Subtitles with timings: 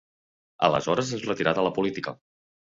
[0.67, 2.17] Aleshores es retirà de la política.